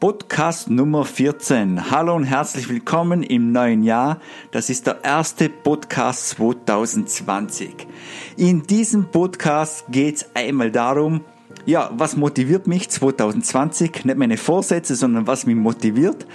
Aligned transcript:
Podcast 0.00 0.70
Nummer 0.70 1.04
14. 1.04 1.90
Hallo 1.90 2.14
und 2.14 2.22
herzlich 2.22 2.68
willkommen 2.68 3.24
im 3.24 3.50
neuen 3.50 3.82
Jahr. 3.82 4.20
Das 4.52 4.70
ist 4.70 4.86
der 4.86 5.02
erste 5.02 5.48
Podcast 5.48 6.28
2020. 6.28 7.88
In 8.36 8.62
diesem 8.62 9.10
Podcast 9.10 9.86
geht 9.88 10.14
es 10.18 10.26
einmal 10.34 10.70
darum, 10.70 11.24
ja, 11.66 11.90
was 11.92 12.16
motiviert 12.16 12.68
mich 12.68 12.88
2020? 12.90 14.04
Nicht 14.04 14.16
meine 14.18 14.36
Vorsätze, 14.36 14.94
sondern 14.94 15.26
was 15.26 15.46
mich 15.46 15.56
motiviert. 15.56 16.28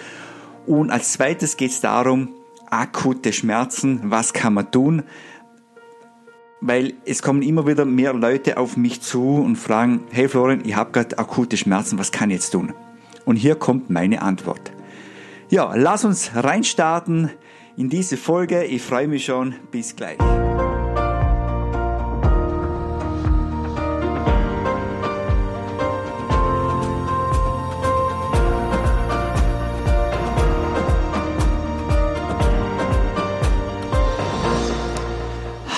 Und 0.67 0.91
als 0.91 1.13
zweites 1.13 1.55
geht 1.55 1.71
es 1.71 1.79
darum, 1.79 2.33
akute 2.69 3.31
Schmerzen, 3.31 4.01
was 4.03 4.33
kann 4.33 4.55
man 4.55 4.71
tun? 4.71 5.03
Weil 6.59 6.95
es 7.05 7.21
kommen 7.21 7.41
immer 7.41 7.65
wieder 7.65 7.85
mehr 7.85 8.11
Leute 8.11 8.57
auf 8.57 8.75
mich 8.75 8.99
zu 8.99 9.35
und 9.35 9.55
fragen, 9.55 10.01
hey 10.11 10.27
Florian, 10.27 10.63
ich 10.65 10.75
habe 10.75 10.91
gerade 10.91 11.17
akute 11.17 11.55
Schmerzen, 11.55 11.97
was 11.97 12.11
kann 12.11 12.29
ich 12.29 12.35
jetzt 12.35 12.49
tun? 12.49 12.73
Und 13.25 13.35
hier 13.35 13.55
kommt 13.55 13.89
meine 13.89 14.21
Antwort. 14.21 14.71
Ja, 15.49 15.73
lass 15.75 16.05
uns 16.05 16.31
reinstarten 16.35 17.29
in 17.77 17.89
diese 17.89 18.17
Folge. 18.17 18.63
Ich 18.63 18.81
freue 18.81 19.07
mich 19.07 19.25
schon. 19.25 19.55
Bis 19.71 19.95
gleich. 19.95 20.17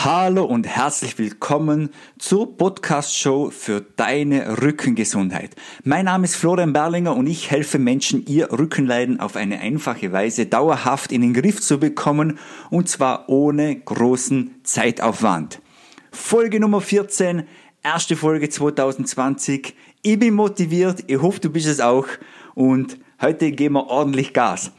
Hallo 0.06 0.46
und 0.46 0.68
herzlich 0.68 1.18
willkommen 1.18 1.90
zur 2.20 2.58
Podcast-Show 2.58 3.50
für 3.50 3.82
deine 3.82 4.62
Rückengesundheit. 4.62 5.56
Mein 5.84 6.06
Name 6.06 6.26
ist 6.26 6.36
Florian 6.36 6.74
Berlinger 6.74 7.16
und 7.16 7.26
ich 7.26 7.50
helfe 7.50 7.80
Menschen, 7.80 8.24
ihr 8.28 8.52
Rückenleiden 8.52 9.20
auf 9.20 9.36
eine 9.36 9.62
einfache 9.62 10.12
Weise 10.12 10.46
dauerhaft 10.46 11.12
in 11.12 11.22
den 11.22 11.34
Griff 11.34 11.60
zu 11.60 11.80
bekommen 11.80 12.38
und 12.70 12.88
zwar 12.88 13.30
ohne 13.30 13.80
großen 13.80 14.60
Zeitaufwand. 14.62 15.60
Folge 16.12 16.60
Nummer 16.60 16.82
14, 16.82 17.48
erste 17.82 18.16
Folge 18.16 18.48
2020. 18.48 19.74
Ich 20.04 20.20
bin 20.20 20.36
motiviert, 20.36 21.04
ich 21.08 21.20
hoffe, 21.20 21.40
du 21.40 21.50
bist 21.50 21.66
es 21.66 21.80
auch 21.80 22.06
und 22.54 23.00
heute 23.20 23.52
geben 23.52 23.74
wir 23.74 23.88
ordentlich 23.88 24.34
Gas. 24.34 24.72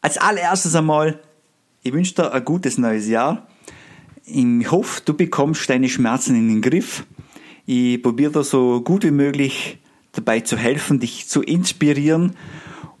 Als 0.00 0.16
allererstes 0.16 0.74
einmal 0.74 1.20
ich 1.86 1.92
wünsche 1.92 2.14
dir 2.14 2.32
ein 2.32 2.44
gutes 2.44 2.78
neues 2.78 3.08
Jahr. 3.08 3.46
Ich 4.24 4.70
hoffe, 4.72 5.02
du 5.04 5.14
bekommst 5.14 5.70
deine 5.70 5.88
Schmerzen 5.88 6.34
in 6.34 6.48
den 6.48 6.60
Griff. 6.60 7.06
Ich 7.64 8.02
probiere 8.02 8.32
dir 8.32 8.44
so 8.44 8.80
gut 8.80 9.04
wie 9.04 9.12
möglich 9.12 9.78
dabei 10.10 10.40
zu 10.40 10.56
helfen, 10.56 10.98
dich 10.98 11.28
zu 11.28 11.42
inspirieren 11.42 12.34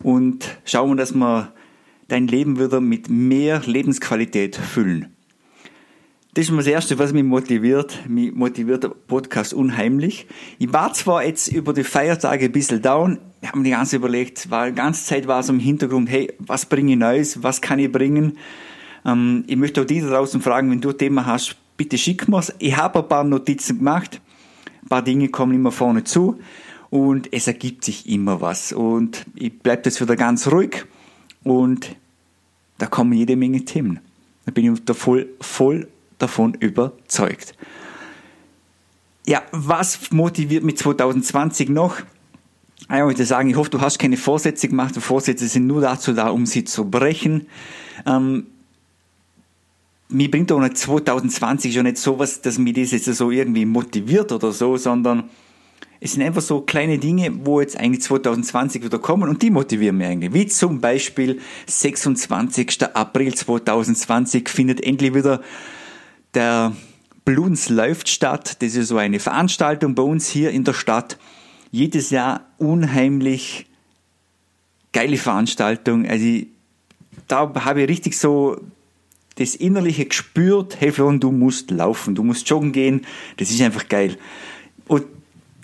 und 0.04 0.58
schauen 0.64 0.90
wir, 0.90 0.96
dass 0.96 1.14
wir 1.14 1.52
dein 2.06 2.28
Leben 2.28 2.60
wieder 2.60 2.80
mit 2.80 3.10
mehr 3.10 3.60
Lebensqualität 3.66 4.54
füllen. 4.54 5.12
Das 6.34 6.48
ist 6.48 6.56
das 6.56 6.66
Erste, 6.66 6.98
was 6.98 7.12
mich 7.12 7.24
motiviert. 7.24 8.08
Mich 8.08 8.32
motiviert 8.32 8.84
der 8.84 8.90
Podcast 8.90 9.52
unheimlich. 9.52 10.26
Ich 10.58 10.72
war 10.72 10.92
zwar 10.92 11.24
jetzt 11.24 11.48
über 11.48 11.72
die 11.72 11.82
Feiertage 11.82 12.44
ein 12.44 12.52
bisschen 12.52 12.82
down, 12.82 13.18
ich 13.40 13.48
habe 13.48 13.58
mir 13.58 13.64
die 13.64 13.70
ganze 13.70 13.96
überlegt, 13.96 14.50
war, 14.50 14.68
die 14.68 14.74
ganze 14.74 15.04
Zeit 15.06 15.26
war 15.26 15.42
so 15.42 15.52
im 15.52 15.58
Hintergrund, 15.58 16.08
hey, 16.10 16.32
was 16.38 16.66
bringe 16.66 16.92
ich 16.92 16.98
Neues, 16.98 17.42
was 17.42 17.60
kann 17.60 17.78
ich 17.78 17.90
bringen? 17.90 18.38
Ähm, 19.06 19.44
ich 19.46 19.56
möchte 19.56 19.80
auch 19.80 19.86
die 19.86 20.00
da 20.00 20.08
draußen 20.08 20.42
fragen, 20.42 20.70
wenn 20.70 20.80
du 20.80 20.90
ein 20.90 20.98
Thema 20.98 21.24
hast, 21.24 21.56
bitte 21.76 21.96
schick 21.96 22.28
mir's. 22.28 22.52
Ich 22.58 22.76
habe 22.76 22.98
ein 22.98 23.08
paar 23.08 23.24
Notizen 23.24 23.78
gemacht, 23.78 24.20
ein 24.82 24.88
paar 24.88 25.02
Dinge 25.02 25.28
kommen 25.28 25.54
immer 25.54 25.72
vorne 25.72 26.04
zu 26.04 26.40
und 26.90 27.32
es 27.32 27.46
ergibt 27.46 27.84
sich 27.84 28.08
immer 28.08 28.40
was. 28.40 28.72
Und 28.72 29.24
ich 29.34 29.56
bleibe 29.58 29.82
jetzt 29.84 30.00
wieder 30.00 30.16
ganz 30.16 30.48
ruhig 30.48 30.84
und 31.44 31.94
da 32.78 32.86
kommen 32.86 33.12
jede 33.12 33.36
Menge 33.36 33.64
Themen. 33.64 34.00
Da 34.44 34.52
bin 34.52 34.74
ich 34.74 34.96
voll, 34.96 35.28
voll 35.40 35.88
davon 36.18 36.54
überzeugt. 36.54 37.54
Ja, 39.26 39.42
was 39.50 40.12
motiviert 40.12 40.62
mich 40.62 40.76
2020 40.76 41.68
noch? 41.68 41.96
Ich 42.82 42.88
möchte 42.90 43.24
sagen, 43.24 43.50
ich 43.50 43.56
hoffe, 43.56 43.70
du 43.70 43.80
hast 43.80 43.98
keine 43.98 44.16
Vorsätze 44.16 44.68
gemacht. 44.68 44.94
Vorsätze 44.96 45.48
sind 45.48 45.66
nur 45.66 45.80
dazu 45.80 46.12
da, 46.12 46.28
um 46.28 46.46
sie 46.46 46.62
zu 46.62 46.88
brechen. 46.88 47.48
Ähm, 48.06 48.46
mir 50.08 50.30
bringt 50.30 50.52
auch 50.52 50.60
nicht 50.60 50.76
2020 50.76 51.74
schon 51.74 51.84
nicht 51.84 51.98
sowas, 51.98 52.40
dass 52.40 52.58
mich 52.58 52.74
das 52.74 52.92
jetzt 52.92 53.06
so 53.06 53.30
irgendwie 53.30 53.64
motiviert 53.64 54.32
oder 54.32 54.52
so, 54.52 54.76
sondern 54.76 55.24
es 55.98 56.12
sind 56.12 56.22
einfach 56.22 56.42
so 56.42 56.60
kleine 56.60 56.98
Dinge, 56.98 57.32
wo 57.44 57.60
jetzt 57.60 57.76
eigentlich 57.76 58.02
2020 58.02 58.84
wieder 58.84 58.98
kommen 58.98 59.28
und 59.28 59.42
die 59.42 59.50
motivieren 59.50 59.96
mich 59.96 60.06
eigentlich. 60.06 60.32
Wie 60.32 60.46
zum 60.46 60.80
Beispiel 60.80 61.40
26. 61.66 62.94
April 62.94 63.34
2020 63.34 64.48
findet 64.48 64.84
endlich 64.84 65.14
wieder 65.14 65.42
der 66.34 66.76
Bluns 67.24 67.70
läuft 67.70 68.08
statt. 68.08 68.62
Das 68.62 68.74
ist 68.76 68.88
so 68.88 68.98
eine 68.98 69.18
Veranstaltung 69.18 69.94
bei 69.94 70.02
uns 70.02 70.28
hier 70.28 70.50
in 70.50 70.64
der 70.64 70.74
Stadt. 70.74 71.18
Jedes 71.72 72.10
Jahr 72.10 72.46
unheimlich 72.58 73.66
geile 74.92 75.16
Veranstaltung. 75.16 76.06
Also 76.06 76.42
da 77.26 77.52
habe 77.64 77.82
ich 77.82 77.88
richtig 77.88 78.16
so 78.16 78.60
das 79.36 79.54
Innerliche 79.54 80.06
gespürt, 80.06 80.80
hey 80.80 80.90
Florian, 80.90 81.20
du 81.20 81.30
musst 81.30 81.70
laufen, 81.70 82.14
du 82.14 82.24
musst 82.24 82.48
joggen 82.48 82.72
gehen, 82.72 83.06
das 83.36 83.50
ist 83.50 83.60
einfach 83.60 83.88
geil. 83.88 84.16
Und 84.88 85.04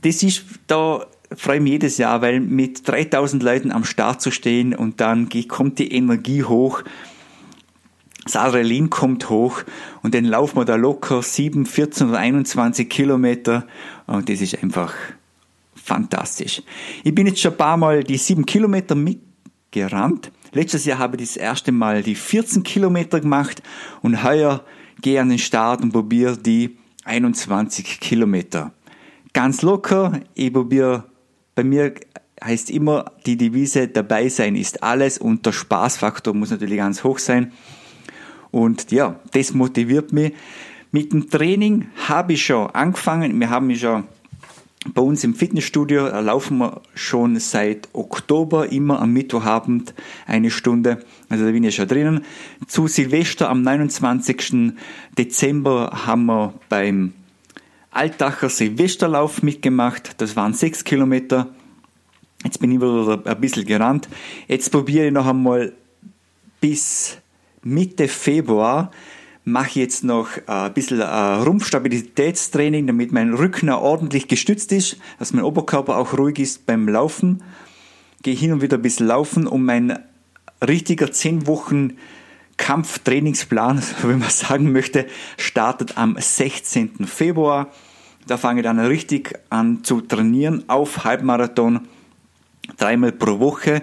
das 0.03 0.22
ist, 0.22 0.44
da 0.66 1.06
freue 1.37 1.56
ich 1.56 1.62
mich 1.62 1.72
jedes 1.72 1.99
Jahr, 1.99 2.21
weil 2.22 2.41
mit 2.41 2.87
3000 2.87 3.43
Leuten 3.43 3.72
am 3.72 3.84
Start 3.84 4.21
zu 4.21 4.31
stehen 4.31 4.75
und 4.75 5.00
dann 5.00 5.28
kommt 5.49 5.78
die 5.78 5.93
Energie 5.93 6.44
hoch, 6.44 6.82
das 8.25 8.37
Adrenalin 8.37 8.91
kommt 8.91 9.31
hoch 9.31 9.62
und 10.03 10.15
dann 10.15 10.25
laufen 10.25 10.56
wir 10.56 10.65
da 10.65 10.77
locker 10.77 11.22
7, 11.22 11.66
14 11.66 12.11
oder 12.11 12.19
21 12.19 12.88
Kilometer 12.88 13.66
und 14.06 14.28
das 14.28 14.41
ist 14.41 14.62
einfach 14.62 14.94
fantastisch. 15.75 16.62
Ich 17.03 17.15
bin 17.15 17.27
jetzt 17.27 17.41
schon 17.41 17.53
ein 17.53 17.56
paar 17.56 17.77
Mal 17.77 18.05
die 18.05 18.19
7 18.19 18.47
Kilometer 18.47 18.94
mitgerannt 18.94 20.31
Letztes 20.52 20.84
Jahr 20.84 20.98
habe 20.98 21.16
ich 21.16 21.22
das 21.22 21.36
erste 21.36 21.72
Mal 21.72 22.02
die 22.02 22.14
14 22.14 22.62
Kilometer 22.62 23.20
gemacht 23.20 23.62
und 24.02 24.22
heuer 24.22 24.62
gehe 25.00 25.20
an 25.20 25.30
den 25.30 25.38
Start 25.38 25.80
und 25.82 25.92
probiere 25.92 26.36
die 26.36 26.76
21 27.04 28.00
Kilometer. 28.00 28.72
Ganz 29.32 29.62
locker, 29.62 30.20
ich 30.34 30.52
probiere, 30.52 31.04
bei 31.54 31.64
mir 31.64 31.94
heißt 32.44 32.70
immer 32.70 33.12
die 33.24 33.38
Devise, 33.38 33.88
dabei 33.88 34.28
sein 34.28 34.54
ist 34.54 34.82
alles 34.82 35.16
und 35.16 35.46
der 35.46 35.52
Spaßfaktor 35.52 36.34
muss 36.34 36.50
natürlich 36.50 36.76
ganz 36.76 37.02
hoch 37.02 37.19
sein. 37.19 37.52
Und 38.50 38.92
ja, 38.92 39.19
das 39.32 39.54
motiviert 39.54 40.12
mich. 40.12 40.34
Mit 40.90 41.14
dem 41.14 41.30
Training 41.30 41.86
habe 42.08 42.34
ich 42.34 42.44
schon 42.44 42.69
angefangen. 42.70 43.40
Wir 43.40 43.48
haben 43.48 43.74
schon 43.74 44.04
bei 44.94 45.03
uns 45.03 45.22
im 45.22 45.34
Fitnessstudio 45.34 46.09
laufen 46.20 46.59
wir 46.59 46.81
schon 46.94 47.38
seit 47.38 47.88
Oktober 47.93 48.72
immer 48.72 49.00
am 49.00 49.12
Mittwochabend 49.12 49.94
eine 50.26 50.50
Stunde. 50.50 51.04
Also 51.28 51.44
da 51.44 51.53
bin 51.53 51.62
ich 51.62 51.76
schon 51.76 51.87
drinnen. 51.87 52.25
Zu 52.66 52.88
Silvester 52.88 53.48
am 53.48 53.62
29. 53.62 54.72
Dezember 55.16 56.06
haben 56.06 56.26
wir 56.26 56.54
beim 56.69 57.12
Altacher 57.93 58.48
Silvesterlauf 58.48 59.43
mitgemacht. 59.43 60.20
Das 60.20 60.34
waren 60.34 60.53
sechs 60.53 60.82
Kilometer. 60.82 61.49
Jetzt 62.43 62.59
bin 62.59 62.72
ich 62.72 62.81
wieder 62.81 63.22
ein 63.25 63.41
bisschen 63.41 63.66
gerannt. 63.66 64.09
Jetzt 64.49 64.72
probiere 64.72 65.06
ich 65.06 65.12
noch 65.12 65.26
einmal 65.26 65.72
bis 66.60 67.19
Mitte 67.62 68.09
Februar 68.09 68.91
mache 69.44 69.80
jetzt 69.80 70.04
noch 70.04 70.36
äh, 70.36 70.42
ein 70.47 70.72
bisschen 70.75 71.00
äh, 71.00 71.04
Rumpfstabilitätstraining, 71.04 72.86
damit 72.86 73.12
mein 73.12 73.34
Rücken 73.34 73.70
ordentlich 73.70 74.28
gestützt 74.28 74.72
ist, 74.72 74.98
dass 75.19 75.32
mein 75.32 75.44
Oberkörper 75.44 75.97
auch 75.97 76.16
ruhig 76.16 76.38
ist 76.38 76.66
beim 76.66 76.88
Laufen. 76.88 77.42
Gehe 78.22 78.34
hin 78.34 78.52
und 78.52 78.62
wieder 78.62 78.78
ein 78.78 78.82
bisschen 78.82 79.06
laufen, 79.06 79.46
um 79.46 79.64
mein 79.64 79.99
richtiger 80.67 81.11
10 81.11 81.46
Wochen 81.46 81.94
Kampftrainingsplan, 82.56 83.82
wenn 84.02 84.20
man 84.20 84.31
sagen 84.31 84.72
möchte, 84.72 85.06
startet 85.37 85.99
am 85.99 86.17
16. 86.19 87.06
Februar. 87.06 87.72
Da 88.28 88.37
fange 88.37 88.61
ich 88.61 88.64
dann 88.64 88.78
richtig 88.78 89.34
an 89.50 89.82
zu 89.82 90.00
trainieren 90.00 90.64
auf 90.69 91.02
Halbmarathon, 91.02 91.88
dreimal 92.78 93.11
pro 93.11 93.40
Woche. 93.40 93.82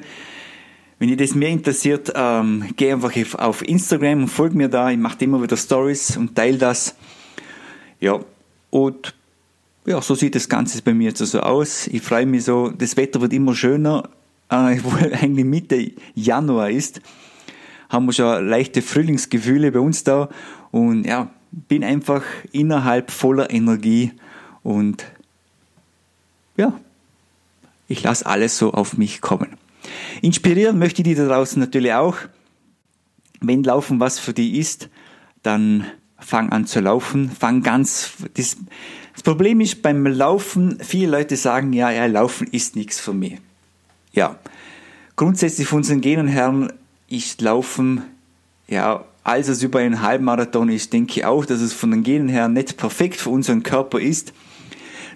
Wenn 0.99 1.07
ihr 1.07 1.17
das 1.17 1.33
mehr 1.33 1.49
interessiert, 1.49 2.11
ähm, 2.13 2.65
geh 2.75 2.91
einfach 2.91 3.13
auf 3.39 3.65
Instagram 3.65 4.23
und 4.23 4.27
folg 4.27 4.53
mir 4.53 4.67
da. 4.67 4.91
Ich 4.91 4.97
mache 4.97 5.23
immer 5.23 5.41
wieder 5.41 5.55
Stories 5.55 6.17
und 6.17 6.35
teile 6.35 6.57
das. 6.57 6.95
Ja, 8.01 8.19
und 8.69 9.15
ja, 9.85 10.01
so 10.01 10.13
sieht 10.13 10.35
das 10.35 10.49
Ganze 10.49 10.81
bei 10.81 10.93
mir 10.93 11.09
jetzt 11.09 11.19
so 11.19 11.23
also 11.23 11.39
aus. 11.39 11.87
Ich 11.87 12.01
freue 12.01 12.25
mich 12.25 12.43
so, 12.43 12.69
das 12.69 12.97
Wetter 12.97 13.21
wird 13.21 13.31
immer 13.31 13.55
schöner, 13.55 14.09
äh, 14.49 14.77
wo 14.83 14.91
eigentlich 14.97 15.45
Mitte 15.45 15.91
Januar 16.15 16.69
ist. 16.69 17.01
Haben 17.89 18.05
wir 18.05 18.13
schon 18.13 18.47
leichte 18.47 18.81
Frühlingsgefühle 18.81 19.71
bei 19.71 19.79
uns 19.79 20.03
da 20.03 20.29
und 20.71 21.05
ja, 21.05 21.31
bin 21.51 21.83
einfach 21.83 22.23
innerhalb 22.51 23.09
voller 23.09 23.49
Energie 23.49 24.11
und 24.63 25.05
ja, 26.57 26.73
Ich 27.87 28.03
lasse 28.03 28.25
alles 28.25 28.57
so 28.57 28.73
auf 28.73 28.97
mich 28.97 29.21
kommen. 29.21 29.58
Inspirieren 30.21 30.79
möchte 30.79 31.01
ich 31.01 31.07
die 31.07 31.15
da 31.15 31.27
draußen 31.27 31.59
natürlich 31.59 31.93
auch. 31.93 32.15
Wenn 33.41 33.63
Laufen 33.63 33.99
was 33.99 34.19
für 34.19 34.33
die 34.33 34.59
ist, 34.59 34.89
dann 35.43 35.85
fang 36.19 36.49
an 36.49 36.65
zu 36.65 36.81
laufen, 36.81 37.31
fang 37.31 37.63
ganz, 37.63 38.11
das, 38.33 38.57
das 39.13 39.23
Problem 39.23 39.61
ist 39.61 39.81
beim 39.81 40.05
Laufen, 40.05 40.77
viele 40.81 41.11
Leute 41.11 41.37
sagen, 41.37 41.73
ja, 41.73 41.91
ja, 41.91 42.05
Laufen 42.05 42.47
ist 42.47 42.75
nichts 42.75 42.99
für 42.99 43.13
mich. 43.13 43.37
Ja, 44.11 44.37
grundsätzlich 45.15 45.67
von 45.67 45.77
unseren 45.77 46.01
Genen 46.01 46.27
Herren 46.27 46.73
ist 47.07 47.41
Laufen, 47.41 48.03
ja, 48.67 49.05
als 49.23 49.47
es 49.47 49.63
über 49.63 49.79
einen 49.79 50.01
Halbmarathon 50.01 50.69
ist, 50.69 50.93
denke 50.93 51.19
ich 51.19 51.25
auch, 51.25 51.45
dass 51.45 51.61
es 51.61 51.73
von 51.73 51.91
den 51.91 52.03
Genen 52.03 52.29
her 52.29 52.47
nicht 52.47 52.77
perfekt 52.77 53.17
für 53.17 53.29
unseren 53.29 53.63
Körper 53.63 53.99
ist. 53.99 54.33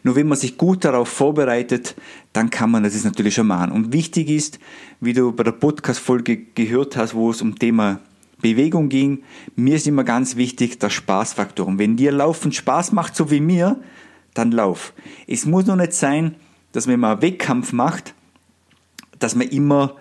Nur 0.03 0.15
wenn 0.15 0.27
man 0.27 0.37
sich 0.37 0.57
gut 0.57 0.83
darauf 0.83 1.07
vorbereitet, 1.07 1.95
dann 2.33 2.49
kann 2.49 2.69
man 2.69 2.83
das 2.83 3.03
natürlich 3.03 3.35
schon 3.35 3.47
machen. 3.47 3.71
Und 3.71 3.93
wichtig 3.93 4.29
ist, 4.29 4.59
wie 4.99 5.13
du 5.13 5.31
bei 5.31 5.43
der 5.43 5.53
Podcast-Folge 5.53 6.37
gehört 6.37 6.97
hast, 6.97 7.15
wo 7.15 7.31
es 7.31 7.41
um 7.41 7.57
Thema 7.57 7.99
Bewegung 8.41 8.89
ging, 8.89 9.23
mir 9.55 9.77
ist 9.77 9.87
immer 9.87 10.03
ganz 10.03 10.35
wichtig 10.35 10.77
der 10.77 10.89
Spaßfaktor. 10.89 11.65
Und 11.65 11.79
wenn 11.79 11.95
dir 11.95 12.11
Laufen 12.11 12.51
Spaß 12.51 12.91
macht, 12.91 13.15
so 13.15 13.31
wie 13.31 13.39
mir, 13.39 13.79
dann 14.33 14.51
lauf. 14.51 14.93
Es 15.27 15.45
muss 15.45 15.65
nur 15.65 15.77
nicht 15.77 15.93
sein, 15.93 16.35
dass 16.73 16.87
wenn 16.87 16.99
man 16.99 17.13
einen 17.13 17.21
Wettkampf 17.21 17.71
macht, 17.71 18.13
dass 19.19 19.35
man 19.35 19.47
immer 19.47 19.95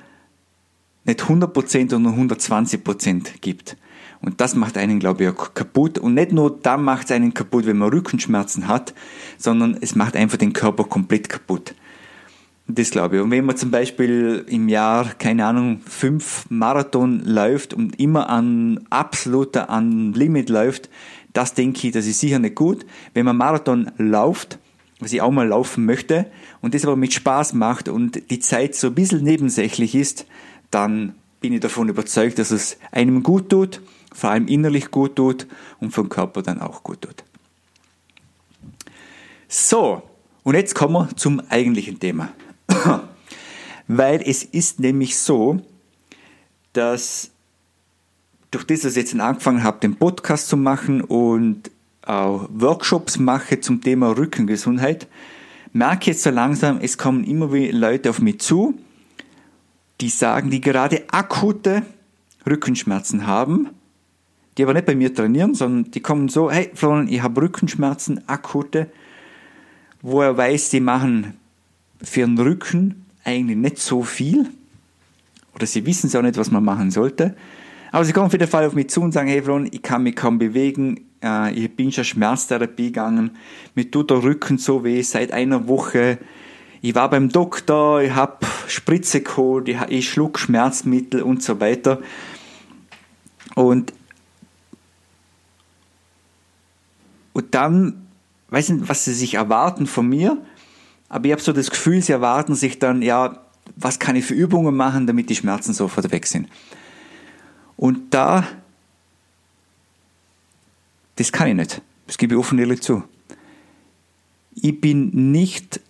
nicht 1.04 1.20
100% 1.20 1.90
sondern 1.90 2.28
120% 2.28 3.40
gibt. 3.40 3.76
Und 4.20 4.40
das 4.40 4.54
macht 4.54 4.78
einen, 4.78 5.00
glaube 5.00 5.24
ich, 5.24 5.54
kaputt. 5.54 5.98
Und 5.98 6.14
nicht 6.14 6.32
nur 6.32 6.58
da 6.62 6.76
macht 6.76 7.06
es 7.06 7.10
einen 7.10 7.34
kaputt, 7.34 7.66
wenn 7.66 7.78
man 7.78 7.90
Rückenschmerzen 7.90 8.68
hat, 8.68 8.94
sondern 9.36 9.76
es 9.80 9.96
macht 9.96 10.16
einfach 10.16 10.38
den 10.38 10.52
Körper 10.52 10.84
komplett 10.84 11.28
kaputt. 11.28 11.74
Das 12.68 12.90
glaube 12.90 13.16
ich. 13.16 13.22
Und 13.22 13.32
wenn 13.32 13.44
man 13.44 13.56
zum 13.56 13.72
Beispiel 13.72 14.44
im 14.48 14.68
Jahr, 14.68 15.12
keine 15.14 15.44
Ahnung, 15.44 15.80
fünf 15.84 16.46
Marathon 16.48 17.20
läuft 17.24 17.74
und 17.74 17.98
immer 17.98 18.30
an 18.30 18.86
absoluter, 18.88 19.68
an 19.68 20.12
Limit 20.12 20.48
läuft, 20.48 20.88
das 21.32 21.54
denke 21.54 21.88
ich, 21.88 21.92
das 21.92 22.06
ist 22.06 22.20
sicher 22.20 22.38
nicht 22.38 22.54
gut. 22.54 22.86
Wenn 23.14 23.24
man 23.24 23.36
Marathon 23.36 23.90
läuft, 23.98 24.58
was 25.00 25.12
ich 25.12 25.20
auch 25.20 25.32
mal 25.32 25.48
laufen 25.48 25.84
möchte, 25.84 26.26
und 26.60 26.74
das 26.74 26.84
aber 26.84 26.94
mit 26.94 27.12
Spaß 27.12 27.54
macht 27.54 27.88
und 27.88 28.30
die 28.30 28.38
Zeit 28.38 28.76
so 28.76 28.88
ein 28.88 28.94
bisschen 28.94 29.24
nebensächlich 29.24 29.96
ist, 29.96 30.26
dann 30.72 31.14
bin 31.40 31.52
ich 31.52 31.60
davon 31.60 31.88
überzeugt, 31.88 32.38
dass 32.38 32.50
es 32.50 32.78
einem 32.90 33.22
gut 33.22 33.50
tut, 33.50 33.80
vor 34.12 34.30
allem 34.30 34.48
innerlich 34.48 34.90
gut 34.90 35.16
tut 35.16 35.46
und 35.80 35.92
vom 35.92 36.08
Körper 36.08 36.42
dann 36.42 36.60
auch 36.60 36.82
gut 36.82 37.02
tut. 37.02 37.22
So, 39.48 40.02
und 40.42 40.54
jetzt 40.54 40.74
kommen 40.74 40.94
wir 40.94 41.08
zum 41.16 41.40
eigentlichen 41.48 42.00
Thema. 42.00 42.30
Weil 43.88 44.22
es 44.24 44.44
ist 44.44 44.80
nämlich 44.80 45.18
so, 45.18 45.60
dass 46.72 47.30
durch 48.50 48.64
das, 48.64 48.80
dass 48.80 48.92
ich 48.92 49.02
jetzt 49.02 49.18
angefangen 49.18 49.62
habe, 49.62 49.80
den 49.80 49.96
Podcast 49.96 50.48
zu 50.48 50.56
machen 50.56 51.02
und 51.02 51.70
auch 52.02 52.48
Workshops 52.50 53.18
mache 53.18 53.60
zum 53.60 53.80
Thema 53.80 54.16
Rückengesundheit, 54.16 55.06
merke 55.72 56.02
ich 56.02 56.06
jetzt 56.08 56.22
so 56.22 56.30
langsam, 56.30 56.78
es 56.80 56.98
kommen 56.98 57.24
immer 57.24 57.52
wieder 57.52 57.72
Leute 57.76 58.10
auf 58.10 58.20
mich 58.20 58.40
zu, 58.40 58.74
die 60.02 60.08
sagen, 60.08 60.50
die 60.50 60.60
gerade 60.60 61.04
akute 61.12 61.84
Rückenschmerzen 62.44 63.26
haben, 63.26 63.70
die 64.58 64.64
aber 64.64 64.74
nicht 64.74 64.86
bei 64.86 64.96
mir 64.96 65.14
trainieren, 65.14 65.54
sondern 65.54 65.92
die 65.92 66.00
kommen 66.00 66.28
so, 66.28 66.50
hey 66.50 66.70
Florian, 66.74 67.08
ich 67.08 67.22
habe 67.22 67.40
Rückenschmerzen, 67.40 68.28
akute, 68.28 68.88
wo 70.02 70.20
er 70.20 70.36
weiß, 70.36 70.70
die 70.70 70.80
machen 70.80 71.34
für 72.02 72.22
den 72.22 72.36
Rücken 72.36 73.06
eigentlich 73.22 73.56
nicht 73.56 73.78
so 73.78 74.02
viel. 74.02 74.50
Oder 75.54 75.66
sie 75.66 75.86
wissen 75.86 76.08
es 76.08 76.16
auch 76.16 76.22
nicht, 76.22 76.36
was 76.36 76.50
man 76.50 76.64
machen 76.64 76.90
sollte. 76.90 77.36
Aber 77.92 78.04
sie 78.04 78.12
kommen 78.12 78.26
auf 78.26 78.32
jeden 78.32 78.48
Fall 78.48 78.66
auf 78.66 78.74
mich 78.74 78.88
zu 78.88 79.02
und 79.02 79.12
sagen, 79.12 79.28
hey 79.28 79.42
Fron, 79.42 79.68
ich 79.70 79.82
kann 79.82 80.02
mich 80.02 80.16
kaum 80.16 80.38
bewegen, 80.38 81.06
äh, 81.22 81.52
ich 81.52 81.76
bin 81.76 81.92
schon 81.92 82.04
Schmerztherapie 82.04 82.86
gegangen, 82.86 83.36
mir 83.76 83.88
tut 83.88 84.10
der 84.10 84.24
Rücken 84.24 84.58
so 84.58 84.82
weh 84.82 85.02
seit 85.02 85.30
einer 85.30 85.68
Woche. 85.68 86.18
Ich 86.84 86.96
war 86.96 87.08
beim 87.08 87.28
Doktor, 87.28 88.02
ich 88.02 88.12
habe 88.12 88.44
Spritze 88.66 89.22
geholt, 89.22 89.68
ich, 89.68 89.80
ich 89.88 90.10
schluck 90.10 90.40
Schmerzmittel 90.40 91.22
und 91.22 91.40
so 91.40 91.60
weiter. 91.60 92.02
Und, 93.54 93.92
und 97.32 97.54
dann, 97.54 98.04
weiß 98.48 98.70
nicht, 98.70 98.88
was 98.88 99.04
sie 99.04 99.14
sich 99.14 99.34
erwarten 99.34 99.86
von 99.86 100.08
mir, 100.08 100.36
aber 101.08 101.26
ich 101.26 101.32
habe 101.32 101.42
so 101.42 101.52
das 101.52 101.70
Gefühl, 101.70 102.02
sie 102.02 102.10
erwarten 102.10 102.56
sich 102.56 102.80
dann, 102.80 103.00
ja, 103.00 103.38
was 103.76 104.00
kann 104.00 104.16
ich 104.16 104.24
für 104.24 104.34
Übungen 104.34 104.74
machen, 104.74 105.06
damit 105.06 105.30
die 105.30 105.36
Schmerzen 105.36 105.74
sofort 105.74 106.10
weg 106.10 106.26
sind. 106.26 106.48
Und 107.76 108.12
da, 108.12 108.44
das 111.14 111.30
kann 111.30 111.46
ich 111.46 111.54
nicht. 111.54 111.80
Das 112.08 112.18
gebe 112.18 112.34
ich 112.34 112.40
offen 112.40 112.58
ehrlich 112.58 112.82
zu. 112.82 113.04
Ich 114.56 114.80
bin 114.80 115.30
nicht 115.30 115.80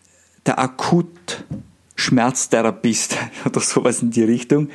der 0.47 0.59
akut 0.59 1.44
Schmerztherapist 1.94 3.17
oder 3.44 3.61
sowas 3.61 4.03
in 4.03 4.11
die 4.11 4.25
Richtung. 4.25 4.69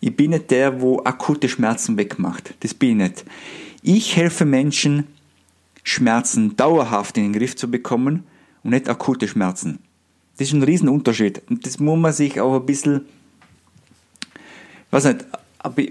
Ich 0.00 0.16
bin 0.16 0.30
nicht 0.30 0.50
der, 0.50 0.80
wo 0.80 1.00
akute 1.04 1.48
Schmerzen 1.48 1.96
wegmacht. 1.96 2.54
Das 2.60 2.74
bin 2.74 3.00
ich 3.00 3.08
nicht. 3.08 3.24
Ich 3.82 4.16
helfe 4.16 4.44
Menschen, 4.44 5.06
Schmerzen 5.84 6.56
dauerhaft 6.56 7.16
in 7.16 7.24
den 7.24 7.32
Griff 7.32 7.56
zu 7.56 7.70
bekommen 7.70 8.24
und 8.62 8.70
nicht 8.70 8.88
akute 8.88 9.26
Schmerzen. 9.26 9.80
Das 10.36 10.48
ist 10.48 10.54
ein 10.54 10.62
Riesenunterschied. 10.62 11.42
Und 11.50 11.66
das 11.66 11.78
muss 11.78 11.98
man 11.98 12.12
sich 12.12 12.40
auch 12.40 12.54
ein 12.54 12.66
bisschen, 12.66 13.06
weiß 14.90 15.04
nicht, 15.04 15.26
aber 15.58 15.82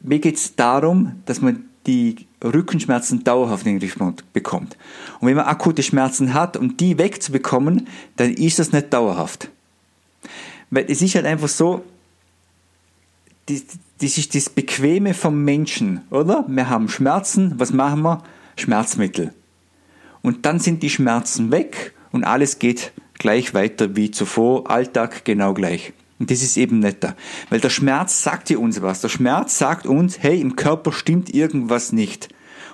mir 0.00 0.18
geht 0.18 0.36
es 0.36 0.54
darum, 0.54 1.22
dass 1.26 1.40
man 1.40 1.64
die 1.86 2.26
Rückenschmerzen 2.44 3.24
dauerhaft 3.24 3.66
in 3.66 3.78
den 3.78 3.80
Griff 3.80 3.98
bekommt. 4.32 4.76
Und 5.20 5.28
wenn 5.28 5.36
man 5.36 5.46
akute 5.46 5.82
Schmerzen 5.82 6.34
hat, 6.34 6.56
um 6.56 6.76
die 6.76 6.98
wegzubekommen, 6.98 7.88
dann 8.16 8.32
ist 8.32 8.58
das 8.58 8.72
nicht 8.72 8.92
dauerhaft. 8.92 9.48
Weil 10.70 10.86
es 10.88 11.02
ist 11.02 11.14
halt 11.14 11.26
einfach 11.26 11.48
so, 11.48 11.84
das, 13.46 14.18
ist 14.18 14.34
das 14.34 14.50
Bequeme 14.50 15.14
vom 15.14 15.44
Menschen, 15.44 16.02
oder? 16.10 16.44
Wir 16.48 16.68
haben 16.68 16.88
Schmerzen, 16.88 17.54
was 17.58 17.72
machen 17.72 18.02
wir? 18.02 18.22
Schmerzmittel. 18.56 19.32
Und 20.22 20.44
dann 20.44 20.58
sind 20.58 20.82
die 20.82 20.90
Schmerzen 20.90 21.50
weg 21.50 21.94
und 22.10 22.24
alles 22.24 22.58
geht 22.58 22.92
gleich 23.14 23.54
weiter 23.54 23.94
wie 23.96 24.10
zuvor, 24.10 24.70
Alltag 24.70 25.24
genau 25.24 25.54
gleich. 25.54 25.92
Und 26.18 26.30
das 26.30 26.42
ist 26.42 26.56
eben 26.56 26.78
netter. 26.78 27.14
Weil 27.50 27.60
der 27.60 27.70
Schmerz 27.70 28.22
sagt 28.22 28.48
dir 28.48 28.60
uns 28.60 28.80
was. 28.80 29.00
Der 29.00 29.08
Schmerz 29.08 29.58
sagt 29.58 29.86
uns, 29.86 30.18
hey, 30.20 30.40
im 30.40 30.56
Körper 30.56 30.92
stimmt 30.92 31.34
irgendwas 31.34 31.92
nicht. 31.92 32.28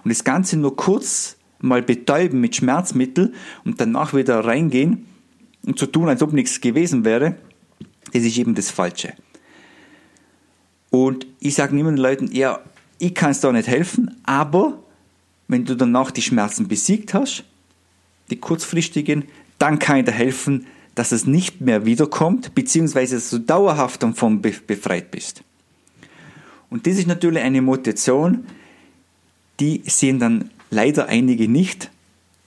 Und 0.04 0.10
das 0.10 0.24
Ganze 0.24 0.56
nur 0.56 0.76
kurz 0.76 1.36
mal 1.60 1.82
betäuben 1.82 2.40
mit 2.40 2.56
Schmerzmittel 2.56 3.32
und 3.64 3.80
danach 3.80 4.14
wieder 4.14 4.44
reingehen 4.44 5.06
und 5.64 5.78
zu 5.78 5.86
tun, 5.86 6.08
als 6.08 6.22
ob 6.22 6.32
nichts 6.32 6.60
gewesen 6.60 7.04
wäre, 7.04 7.36
das 8.12 8.24
ist 8.24 8.36
eben 8.36 8.54
das 8.54 8.70
Falsche. 8.70 9.14
Und 10.90 11.26
ich 11.40 11.54
sage 11.54 11.78
immer 11.78 11.90
den 11.90 11.98
Leuten, 11.98 12.30
ja, 12.32 12.60
ich 12.98 13.14
kann 13.14 13.30
es 13.30 13.40
da 13.40 13.50
nicht 13.50 13.68
helfen, 13.68 14.20
aber 14.24 14.82
wenn 15.48 15.64
du 15.64 15.74
danach 15.74 16.10
die 16.10 16.22
Schmerzen 16.22 16.68
besiegt 16.68 17.14
hast, 17.14 17.44
die 18.30 18.36
kurzfristigen, 18.36 19.24
dann 19.58 19.78
kann 19.78 19.98
ich 19.98 20.04
dir 20.04 20.12
helfen, 20.12 20.66
dass 20.94 21.12
es 21.12 21.26
nicht 21.26 21.60
mehr 21.60 21.84
wiederkommt, 21.84 22.54
beziehungsweise 22.54 23.16
dass 23.16 23.30
du 23.30 23.38
dauerhaft 23.38 24.02
davon 24.02 24.42
befreit 24.42 25.10
bist. 25.10 25.42
Und 26.70 26.86
das 26.86 26.96
ist 26.96 27.06
natürlich 27.06 27.42
eine 27.42 27.62
Motivation, 27.62 28.46
die 29.60 29.82
sehen 29.86 30.18
dann 30.18 30.50
leider 30.70 31.06
einige 31.06 31.48
nicht 31.48 31.90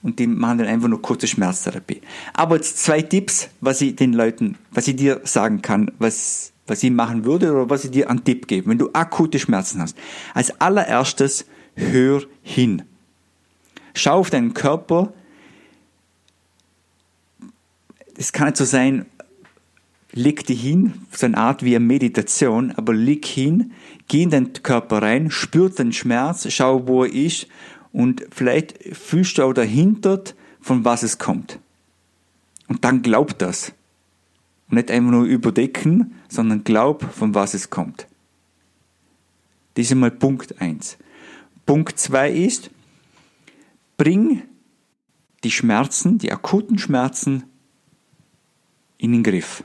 und 0.01 0.19
die 0.19 0.27
machen 0.27 0.59
dann 0.59 0.67
einfach 0.67 0.87
nur 0.87 1.01
kurze 1.01 1.27
Schmerztherapie. 1.27 2.01
Aber 2.33 2.55
jetzt 2.55 2.83
zwei 2.83 3.01
Tipps, 3.01 3.49
was 3.61 3.81
ich 3.81 3.95
den 3.95 4.13
Leuten, 4.13 4.57
was 4.71 4.87
ich 4.87 4.95
dir 4.95 5.21
sagen 5.23 5.61
kann, 5.61 5.91
was, 5.99 6.51
was 6.67 6.83
ich 6.83 6.91
machen 6.91 7.25
würde 7.25 7.51
oder 7.51 7.69
was 7.69 7.85
ich 7.85 7.91
dir 7.91 8.09
an 8.09 8.23
Tipp 8.23 8.47
gebe, 8.47 8.69
wenn 8.69 8.77
du 8.77 8.89
akute 8.93 9.39
Schmerzen 9.39 9.81
hast. 9.81 9.97
Als 10.33 10.59
allererstes, 10.61 11.45
hör 11.75 12.23
hin. 12.43 12.83
Schau 13.93 14.19
auf 14.19 14.29
deinen 14.29 14.53
Körper. 14.53 15.13
Es 18.17 18.31
kann 18.31 18.47
nicht 18.47 18.57
so 18.57 18.65
sein, 18.65 19.05
leg 20.11 20.45
dich 20.45 20.61
hin, 20.61 20.93
so 21.11 21.25
eine 21.25 21.37
Art 21.37 21.63
wie 21.63 21.75
eine 21.75 21.85
Meditation, 21.85 22.71
aber 22.71 22.93
leg 22.93 23.25
hin, 23.25 23.73
geh 24.07 24.23
in 24.23 24.29
deinen 24.29 24.53
Körper 24.53 25.01
rein, 25.01 25.29
spür 25.29 25.69
den 25.69 25.91
Schmerz, 25.91 26.51
schau, 26.51 26.87
wo 26.87 27.03
er 27.03 27.13
ist 27.13 27.47
und 27.91 28.25
vielleicht 28.31 28.95
fühlst 28.95 29.37
du 29.37 29.43
auch 29.43 29.53
dahinter, 29.53 30.23
von 30.61 30.85
was 30.85 31.03
es 31.03 31.17
kommt. 31.17 31.59
Und 32.67 32.83
dann 32.83 33.01
glaub 33.01 33.37
das. 33.37 33.73
Und 34.69 34.77
nicht 34.77 34.89
einfach 34.89 35.11
nur 35.11 35.25
überdecken, 35.25 36.15
sondern 36.27 36.63
glaub, 36.63 37.03
von 37.13 37.35
was 37.35 37.53
es 37.53 37.69
kommt. 37.69 38.07
Das 39.75 39.85
ist 39.85 39.91
einmal 39.91 40.11
Punkt 40.11 40.59
eins. 40.59 40.97
Punkt 41.65 41.99
zwei 41.99 42.31
ist, 42.31 42.71
bring 43.97 44.41
die 45.43 45.51
Schmerzen, 45.51 46.17
die 46.17 46.31
akuten 46.31 46.79
Schmerzen 46.79 47.43
in 49.05 49.13
den 49.13 49.23
Griff. 49.23 49.63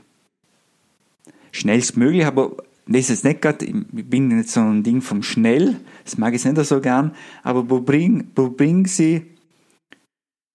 Schnellstmöglich, 1.53 2.25
aber 2.25 2.57
das 2.87 3.11
ist 3.11 3.25
nicht 3.25 3.43
gerade, 3.43 3.65
ich 3.65 3.75
bin 3.91 4.29
nicht 4.29 4.49
so 4.49 4.61
ein 4.61 4.83
Ding 4.83 5.01
vom 5.01 5.23
Schnell, 5.23 5.81
das 6.05 6.19
mag 6.19 6.35
ich 6.35 6.45
nicht 6.45 6.65
so 6.65 6.81
gern, 6.81 7.15
aber 7.43 7.69
wo 7.69 7.81
bring, 7.81 8.31
wo 8.37 8.51
bring 8.51 8.87
sie 8.87 9.23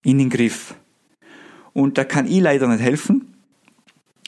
in 0.04 0.20
den 0.20 0.30
Griff? 0.30 0.76
Und 1.74 1.98
da 1.98 2.04
kann 2.04 2.28
ich 2.28 2.40
leider 2.40 2.68
nicht 2.68 2.82
helfen, 2.82 3.34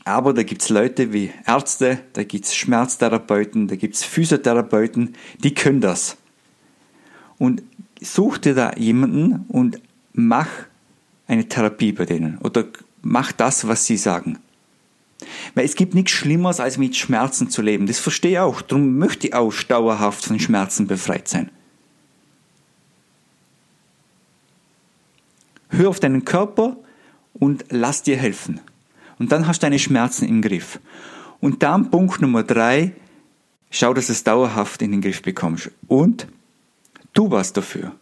aber 0.03 0.33
da 0.33 0.43
gibt's 0.43 0.69
Leute 0.69 1.13
wie 1.13 1.31
Ärzte, 1.45 1.99
da 2.13 2.23
gibt's 2.23 2.55
Schmerztherapeuten, 2.55 3.67
da 3.67 3.75
gibt's 3.75 4.03
Physiotherapeuten, 4.03 5.15
die 5.43 5.53
können 5.53 5.81
das. 5.81 6.17
Und 7.37 7.61
such 8.01 8.39
dir 8.39 8.55
da 8.55 8.73
jemanden 8.73 9.45
und 9.49 9.81
mach 10.13 10.49
eine 11.27 11.47
Therapie 11.47 11.91
bei 11.91 12.05
denen 12.05 12.37
oder 12.39 12.65
mach 13.01 13.31
das, 13.31 13.67
was 13.67 13.85
sie 13.85 13.97
sagen. 13.97 14.39
Weil 15.55 15.65
es 15.65 15.75
gibt 15.75 15.95
nichts 15.95 16.11
Schlimmeres, 16.11 16.59
als 16.59 16.77
mit 16.77 16.95
Schmerzen 16.95 17.49
zu 17.49 17.61
leben. 17.61 17.87
Das 17.87 17.99
verstehe 17.99 18.31
ich 18.31 18.39
auch. 18.39 18.61
Darum 18.61 18.97
möchte 18.97 19.27
ich 19.27 19.33
auch 19.33 19.53
dauerhaft 19.63 20.25
von 20.25 20.39
Schmerzen 20.39 20.87
befreit 20.87 21.27
sein. 21.27 21.51
Hör 25.69 25.89
auf 25.89 25.99
deinen 25.99 26.25
Körper 26.25 26.77
und 27.33 27.65
lass 27.69 28.03
dir 28.03 28.17
helfen. 28.17 28.61
Und 29.19 29.31
dann 29.31 29.47
hast 29.47 29.61
du 29.61 29.65
deine 29.65 29.79
Schmerzen 29.79 30.27
im 30.27 30.41
Griff. 30.41 30.79
Und 31.39 31.63
dann 31.63 31.91
Punkt 31.91 32.21
Nummer 32.21 32.43
drei, 32.43 32.93
schau, 33.69 33.93
dass 33.93 34.07
du 34.07 34.13
es 34.13 34.23
dauerhaft 34.23 34.81
in 34.81 34.91
den 34.91 35.01
Griff 35.01 35.21
bekommst. 35.21 35.71
Und 35.87 36.27
tu 37.13 37.31
was 37.31 37.53
dafür. 37.53 37.93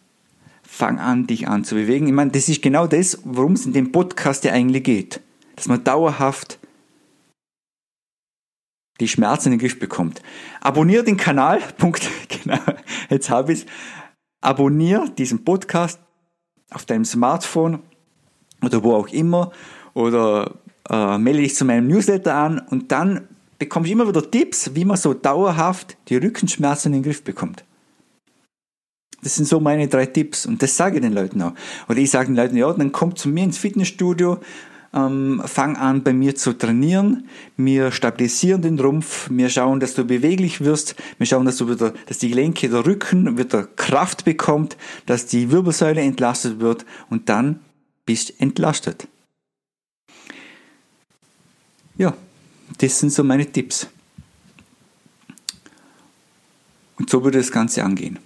Fang 0.64 1.00
an, 1.00 1.28
dich 1.28 1.48
an 1.48 1.64
zu 1.64 1.76
bewegen. 1.76 2.08
Ich 2.08 2.14
meine, 2.14 2.32
das 2.32 2.50
ist 2.50 2.62
genau 2.62 2.88
das, 2.88 3.20
worum 3.24 3.54
es 3.54 3.66
in 3.66 3.74
dem 3.74 3.92
Podcast 3.92 4.44
ja 4.44 4.52
eigentlich 4.52 4.84
geht. 4.84 5.22
Dass 5.56 5.68
man 5.68 5.84
dauerhaft 5.84 6.60
die 9.00 9.08
Schmerzen 9.08 9.50
in 9.50 9.54
den 9.54 9.60
Griff 9.60 9.80
bekommt. 9.80 10.22
Abonnier 10.62 11.04
den 11.04 11.18
Kanal. 11.18 11.62
Punkt. 11.78 12.10
Genau. 12.30 12.60
Jetzt 13.10 13.30
habe 13.30 13.54
ich 13.54 13.60
es. 13.62 13.66
Abonnier 14.42 15.10
diesen 15.18 15.44
Podcast 15.44 16.00
auf 16.70 16.86
deinem 16.86 17.06
Smartphone 17.06 17.80
oder 18.62 18.84
wo 18.84 18.94
auch 18.94 19.08
immer 19.08 19.52
oder 19.94 20.56
äh, 20.90 21.18
melde 21.18 21.42
dich 21.42 21.56
zu 21.56 21.66
meinem 21.66 21.88
Newsletter 21.88 22.36
an 22.36 22.60
und 22.60 22.92
dann 22.92 23.28
bekomme 23.58 23.88
ich 23.88 23.92
immer 23.92 24.08
wieder 24.08 24.30
Tipps, 24.30 24.76
wie 24.76 24.86
man 24.86 24.98
so 24.98 25.14
dauerhaft 25.14 25.98
die 26.10 26.18
Rückenschmerzen 26.18 26.94
in 26.94 27.02
den 27.02 27.04
Griff 27.10 27.24
bekommt. 27.24 27.64
Das 29.24 29.36
sind 29.36 29.48
so 29.48 29.60
meine 29.60 29.88
drei 29.88 30.06
Tipps 30.06 30.46
und 30.46 30.62
das 30.62 30.78
sage 30.78 30.98
ich 30.98 31.02
den 31.02 31.14
Leuten 31.14 31.42
auch. 31.42 31.54
Oder 31.90 31.98
ich 31.98 32.12
sage 32.12 32.28
den 32.28 32.36
Leuten, 32.36 32.58
ja, 32.58 32.72
dann 32.72 32.92
kommt 32.92 33.18
zu 33.18 33.30
mir 33.30 33.44
ins 33.44 33.58
Fitnessstudio, 33.58 34.40
ähm, 34.96 35.42
fang 35.46 35.76
an 35.76 36.04
bei 36.04 36.14
mir 36.14 36.36
zu 36.36 36.54
trainieren, 36.54 37.28
wir 37.58 37.92
stabilisieren 37.92 38.62
den 38.62 38.80
Rumpf, 38.80 39.30
wir 39.30 39.50
schauen, 39.50 39.80
dass 39.80 39.94
du 39.94 40.06
beweglich 40.06 40.62
wirst, 40.62 40.96
wir 41.18 41.28
schauen, 41.28 41.46
dass 41.46 41.58
du 41.58 41.70
wieder, 41.70 41.94
dass 42.08 42.18
die 42.18 42.30
Gelenke, 42.30 42.70
der 42.70 42.86
Rücken 42.86 43.38
wieder 43.38 43.68
Kraft 43.76 44.26
bekommt, 44.26 44.78
dass 45.06 45.26
die 45.26 45.52
Wirbelsäule 45.52 46.02
entlastet 46.02 46.60
wird 46.60 46.86
und 47.10 47.30
dann 47.30 47.60
bist 48.06 48.40
entlastet. 48.40 49.08
Ja, 51.98 52.16
das 52.78 53.00
sind 53.00 53.12
so 53.12 53.24
meine 53.24 53.46
Tipps. 53.46 53.88
Und 56.98 57.10
so 57.10 57.24
würde 57.24 57.40
das 57.40 57.52
Ganze 57.52 57.84
angehen. 57.84 58.20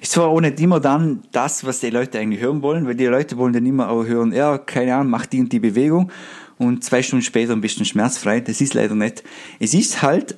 Ist 0.00 0.12
zwar 0.12 0.28
auch 0.28 0.40
nicht 0.40 0.58
immer 0.60 0.80
dann 0.80 1.22
das, 1.32 1.64
was 1.64 1.80
die 1.80 1.90
Leute 1.90 2.18
eigentlich 2.18 2.40
hören 2.40 2.62
wollen, 2.62 2.86
weil 2.86 2.94
die 2.94 3.06
Leute 3.06 3.36
wollen 3.36 3.52
dann 3.52 3.66
immer 3.66 3.90
auch 3.90 4.04
hören, 4.04 4.32
ja, 4.32 4.58
keine 4.58 4.94
Ahnung, 4.94 5.10
mach 5.10 5.26
die 5.26 5.40
und 5.40 5.52
die 5.52 5.60
Bewegung 5.60 6.10
und 6.58 6.84
zwei 6.84 7.02
Stunden 7.02 7.24
später 7.24 7.52
ein 7.52 7.60
bisschen 7.60 7.84
schmerzfrei. 7.84 8.40
Das 8.40 8.60
ist 8.60 8.74
leider 8.74 8.94
nicht. 8.94 9.22
Es 9.58 9.74
ist 9.74 10.02
halt 10.02 10.36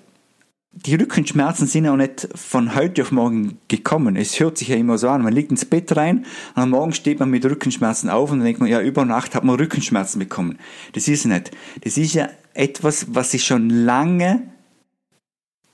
die 0.74 0.94
Rückenschmerzen 0.94 1.66
sind 1.66 1.86
auch 1.86 1.96
nicht 1.96 2.28
von 2.34 2.74
heute 2.74 3.02
auf 3.02 3.12
morgen 3.12 3.58
gekommen. 3.68 4.16
Es 4.16 4.40
hört 4.40 4.56
sich 4.56 4.68
ja 4.68 4.76
immer 4.76 4.96
so 4.96 5.08
an. 5.08 5.22
Man 5.22 5.34
liegt 5.34 5.50
ins 5.50 5.66
Bett 5.66 5.94
rein 5.96 6.24
und 6.54 6.62
am 6.62 6.70
Morgen 6.70 6.94
steht 6.94 7.20
man 7.20 7.30
mit 7.30 7.44
Rückenschmerzen 7.44 8.08
auf 8.08 8.30
und 8.30 8.38
dann 8.38 8.46
denkt 8.46 8.60
man, 8.60 8.70
ja, 8.70 8.80
über 8.80 9.04
Nacht 9.04 9.34
hat 9.34 9.44
man 9.44 9.56
Rückenschmerzen 9.56 10.18
bekommen. 10.18 10.58
Das 10.94 11.08
ist 11.08 11.26
nicht. 11.26 11.50
Das 11.82 11.98
ist 11.98 12.14
ja 12.14 12.30
etwas, 12.54 13.14
was 13.14 13.32
sich 13.32 13.44
schon 13.44 13.68
lange 13.68 14.42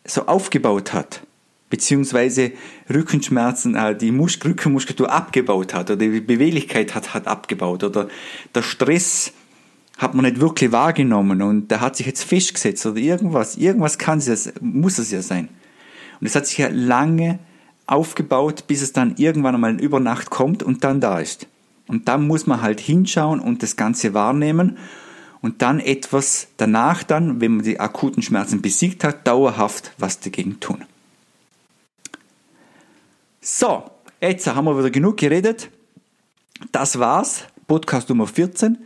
so 0.04 0.26
aufgebaut 0.26 0.92
hat. 0.92 1.22
Beziehungsweise 1.70 2.52
Rückenschmerzen, 2.88 3.74
äh, 3.74 3.96
die 3.96 4.10
Mus 4.10 4.38
Rückenmuskulatur 4.42 5.12
abgebaut 5.12 5.74
hat 5.74 5.90
oder 5.90 5.96
die 5.96 6.20
Beweglichkeit 6.20 6.94
hat, 6.94 7.12
hat 7.14 7.26
abgebaut 7.26 7.84
oder 7.84 8.08
der 8.54 8.62
Stress 8.62 9.32
hat 9.98 10.14
man 10.14 10.24
nicht 10.24 10.40
wirklich 10.40 10.72
wahrgenommen 10.72 11.42
und 11.42 11.70
der 11.70 11.80
hat 11.80 11.96
sich 11.96 12.06
jetzt 12.06 12.22
festgesetzt 12.22 12.86
oder 12.86 12.98
irgendwas. 12.98 13.56
Irgendwas 13.56 13.98
kann 13.98 14.18
es, 14.18 14.52
muss 14.60 14.98
es 14.98 15.10
ja 15.10 15.22
sein. 15.22 15.48
Und 16.20 16.26
es 16.26 16.34
hat 16.34 16.46
sich 16.46 16.58
ja 16.58 16.68
lange 16.70 17.40
aufgebaut, 17.86 18.66
bis 18.66 18.82
es 18.82 18.92
dann 18.92 19.16
irgendwann 19.16 19.54
einmal 19.54 19.80
über 19.80 19.98
Nacht 19.98 20.30
kommt 20.30 20.62
und 20.62 20.84
dann 20.84 21.00
da 21.00 21.18
ist. 21.18 21.48
Und 21.88 22.06
dann 22.06 22.26
muss 22.26 22.46
man 22.46 22.62
halt 22.62 22.80
hinschauen 22.80 23.40
und 23.40 23.62
das 23.62 23.76
Ganze 23.76 24.14
wahrnehmen 24.14 24.78
und 25.40 25.62
dann 25.62 25.80
etwas 25.80 26.48
danach 26.56 27.02
dann, 27.02 27.40
wenn 27.40 27.56
man 27.56 27.64
die 27.64 27.80
akuten 27.80 28.22
Schmerzen 28.22 28.60
besiegt 28.60 29.04
hat, 29.04 29.26
dauerhaft 29.26 29.92
was 29.98 30.20
dagegen 30.20 30.60
tun. 30.60 30.84
So, 33.50 33.90
jetzt 34.20 34.46
haben 34.46 34.66
wir 34.66 34.76
wieder 34.76 34.90
genug 34.90 35.16
geredet. 35.16 35.70
Das 36.70 36.98
war's. 36.98 37.46
Podcast 37.66 38.10
Nummer 38.10 38.26
14. 38.26 38.76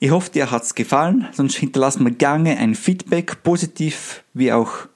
Ich 0.00 0.10
hoffe, 0.10 0.32
dir 0.32 0.50
hat's 0.50 0.74
gefallen, 0.74 1.28
sonst 1.30 1.54
hinterlass 1.54 2.00
mir 2.00 2.10
gerne 2.10 2.58
ein 2.58 2.74
Feedback, 2.74 3.44
positiv 3.44 4.24
wie 4.34 4.52
auch 4.52 4.88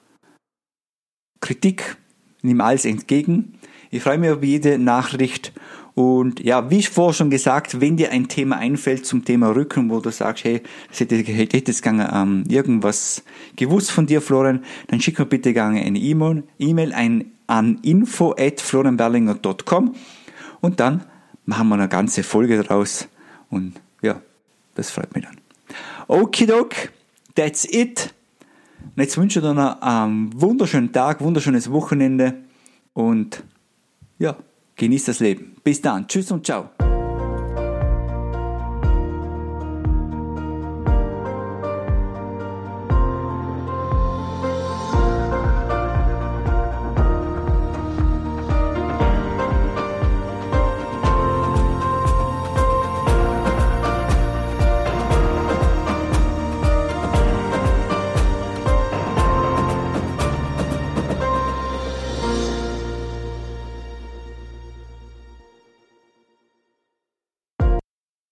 Kritik. 1.40 1.97
Nimm 2.43 2.61
alles 2.61 2.85
entgegen. 2.85 3.61
Ich 3.93 4.02
freue 4.02 4.19
mich 4.19 4.31
über 4.31 4.45
jede 4.45 4.78
Nachricht 4.78 5.52
und 5.99 6.38
ja, 6.38 6.71
wie 6.71 6.81
vorher 6.85 7.12
schon 7.12 7.28
gesagt, 7.28 7.81
wenn 7.81 7.97
dir 7.97 8.12
ein 8.12 8.28
Thema 8.28 8.59
einfällt 8.59 9.05
zum 9.05 9.25
Thema 9.25 9.49
Rücken, 9.49 9.90
wo 9.90 9.99
du 9.99 10.12
sagst, 10.12 10.45
hey, 10.45 10.62
das 10.88 11.00
hätte, 11.00 11.17
hätte 11.17 11.57
jetzt 11.57 11.83
gerne 11.83 12.12
ähm, 12.14 12.45
irgendwas 12.47 13.25
gewusst 13.57 13.90
von 13.90 14.07
dir, 14.07 14.23
Florian, 14.23 14.62
dann 14.87 15.00
schick 15.00 15.19
mir 15.19 15.26
bitte 15.26 15.52
gerne 15.52 15.81
eine 15.81 15.99
E-Mail, 15.99 16.45
E-Mail 16.61 16.93
ein, 16.93 17.33
an 17.49 17.81
info 17.83 18.33
at 18.38 18.61
florianberlinger.com 18.61 19.97
und 20.61 20.78
dann 20.78 21.02
machen 21.47 21.69
wir 21.69 21.75
eine 21.75 21.88
ganze 21.88 22.23
Folge 22.23 22.62
draus 22.62 23.09
und 23.50 23.81
ja, 24.00 24.23
das 24.76 24.93
freut 24.93 25.12
mich 25.17 25.25
dann. 25.25 25.38
Okidok, 26.07 26.76
that's 27.35 27.64
it. 27.69 28.14
Und 28.95 29.02
jetzt 29.02 29.19
wünsche 29.19 29.40
ich 29.40 29.45
dir 29.45 29.52
noch 29.52 29.83
einen 29.83 30.31
wunderschönen 30.40 30.93
Tag, 30.93 31.21
wunderschönes 31.23 31.73
Wochenende 31.73 32.35
und 32.95 33.43
ja, 34.21 34.37
genieß 34.78 35.04
das 35.04 35.20
Leben. 35.20 35.56
Bis 35.62 35.82
dann. 35.82 36.08
Tschüss 36.08 36.30
und 36.32 36.47
ciao. 36.47 36.70